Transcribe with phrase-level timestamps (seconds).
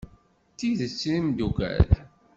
[0.51, 1.89] D tidet d imeddukal?